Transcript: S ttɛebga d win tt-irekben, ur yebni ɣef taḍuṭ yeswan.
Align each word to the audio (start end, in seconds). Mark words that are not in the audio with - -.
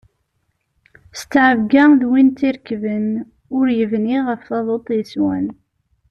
S 1.17 1.21
ttɛebga 1.23 1.83
d 1.99 2.01
win 2.09 2.29
tt-irekben, 2.29 3.07
ur 3.57 3.65
yebni 3.77 4.17
ɣef 4.27 4.41
taḍuṭ 4.49 4.85
yeswan. 4.97 5.45